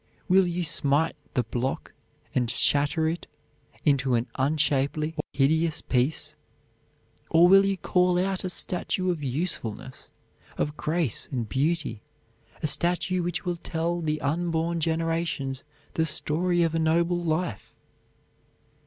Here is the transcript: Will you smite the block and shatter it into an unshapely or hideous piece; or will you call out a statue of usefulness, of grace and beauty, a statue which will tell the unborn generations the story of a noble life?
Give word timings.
Will 0.27 0.47
you 0.47 0.63
smite 0.63 1.15
the 1.35 1.43
block 1.43 1.93
and 2.33 2.49
shatter 2.49 3.07
it 3.07 3.27
into 3.85 4.15
an 4.15 4.25
unshapely 4.33 5.13
or 5.15 5.21
hideous 5.31 5.79
piece; 5.83 6.35
or 7.29 7.47
will 7.47 7.63
you 7.63 7.77
call 7.77 8.17
out 8.17 8.43
a 8.43 8.49
statue 8.49 9.11
of 9.11 9.21
usefulness, 9.21 10.07
of 10.57 10.75
grace 10.75 11.27
and 11.31 11.47
beauty, 11.47 12.01
a 12.63 12.65
statue 12.65 13.21
which 13.21 13.45
will 13.45 13.57
tell 13.57 14.01
the 14.01 14.19
unborn 14.21 14.79
generations 14.79 15.63
the 15.93 16.07
story 16.07 16.63
of 16.63 16.73
a 16.73 16.79
noble 16.79 17.23
life? 17.23 17.75